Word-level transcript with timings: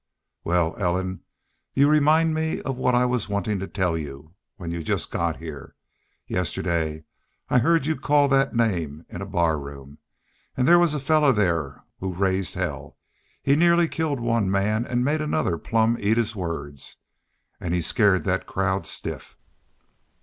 "Wal, 0.43 0.75
Ellen, 0.79 1.19
you 1.75 1.87
remind 1.87 2.33
me 2.33 2.59
of 2.63 2.75
what 2.75 2.95
I 2.95 3.05
was 3.05 3.29
wantin' 3.29 3.59
to 3.59 3.67
tell 3.67 3.95
you 3.95 4.33
when 4.55 4.71
you 4.71 4.81
just 4.81 5.11
got 5.11 5.37
here.... 5.37 5.75
Yestiddy 6.25 7.03
I 7.49 7.59
heerd 7.59 7.85
you 7.85 7.95
called 7.95 8.31
thet 8.31 8.55
name 8.55 9.05
in 9.09 9.21
a 9.21 9.27
barroom. 9.27 9.99
An' 10.57 10.65
thar 10.65 10.79
was 10.79 10.95
a 10.95 10.99
fellar 10.99 11.35
thar 11.35 11.83
who 11.99 12.15
raised 12.15 12.55
hell. 12.55 12.97
He 13.43 13.55
near 13.55 13.87
killed 13.89 14.19
one 14.19 14.49
man 14.49 14.87
an' 14.87 15.03
made 15.03 15.21
another 15.21 15.59
plumb 15.59 15.95
eat 15.99 16.17
his 16.17 16.35
words. 16.35 16.97
An' 17.59 17.71
he 17.71 17.81
scared 17.83 18.23
thet 18.23 18.47
crowd 18.47 18.87
stiff." 18.87 19.37